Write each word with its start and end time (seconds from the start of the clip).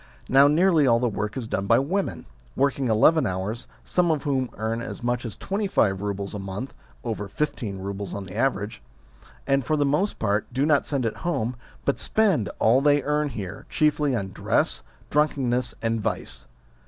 Now, 0.27 0.47
nearly 0.47 0.87
all 0.87 0.99
the 0.99 1.07
work 1.07 1.37
is 1.37 1.45
done 1.45 1.67
by 1.67 1.77
women, 1.77 2.25
working 2.55 2.87
eleven 2.87 3.27
hours, 3.27 3.67
some 3.83 4.09
of 4.09 4.23
whom 4.23 4.49
earn 4.57 4.81
as 4.81 5.03
much 5.03 5.25
as 5.25 5.37
twenty 5.37 5.67
five 5.67 6.01
roubles 6.01 6.33
a 6.33 6.39
month 6.39 6.73
(over 7.03 7.27
fifteen 7.27 7.77
roubles 7.77 8.15
on 8.15 8.25
the 8.25 8.35
average), 8.35 8.81
and, 9.45 9.63
for 9.63 9.77
the 9.77 9.85
most 9.85 10.17
part, 10.17 10.51
do 10.51 10.65
not 10.65 10.87
send 10.87 11.05
it 11.05 11.17
home, 11.17 11.55
but 11.85 11.99
spend 11.99 12.49
all 12.57 12.81
they 12.81 13.03
earn 13.03 13.29
here, 13.29 13.67
chiefly 13.69 14.15
on 14.15 14.29
dress, 14.31 14.81
drunkenness, 15.11 15.75
and 15.83 16.01
vice. 16.01 16.47